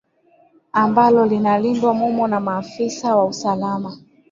[0.71, 3.97] ambalo linalindwa mumo na maafisa wa usalama